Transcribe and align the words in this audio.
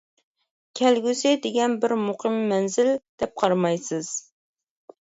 «كەلگۈسى 0.79 1.33
دېگەن 1.43 1.77
بىر 1.85 1.95
مۇقىم 2.07 2.41
مەنزىل» 2.55 2.93
دەپ 3.23 3.39
قارىمايسىز. 3.45 4.15